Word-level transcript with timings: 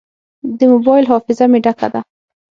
د 0.57 0.59
موبایل 0.73 1.05
حافظه 1.11 1.45
مې 1.51 1.59
ډکه 1.65 1.87
ده. 1.93 2.01